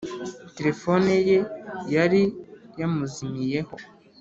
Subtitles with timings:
[0.55, 1.37] Telefone ye
[1.95, 2.21] yari
[2.79, 3.75] yamuzimiyeho